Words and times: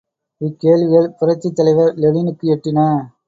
இக்கேள்விகள், 0.41 1.07
புரட்சித் 1.19 1.55
தலைவர் 1.55 1.93
லெனினுக்கு 1.95 2.47
எட்டின. 2.49 2.79